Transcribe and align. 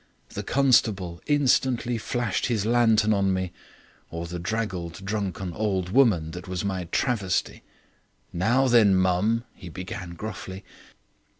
"The 0.29 0.41
constable 0.41 1.21
instantly 1.27 1.99
flashed 1.99 2.47
his 2.47 2.65
lantern 2.65 3.13
on 3.13 3.31
me, 3.31 3.51
or 4.09 4.25
the 4.25 4.39
draggled, 4.39 5.05
drunken 5.05 5.53
old 5.53 5.89
woman 5.89 6.31
that 6.31 6.47
was 6.47 6.65
my 6.65 6.85
travesty. 6.85 7.61
'Now 8.33 8.67
then, 8.67 8.95
mum,' 8.95 9.43
he 9.53 9.69
began 9.69 10.15
gruffly. 10.15 10.65